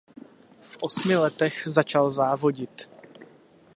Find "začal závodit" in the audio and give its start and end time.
1.65-2.89